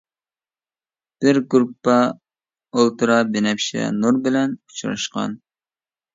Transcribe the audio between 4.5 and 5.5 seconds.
ئۇچراشقان.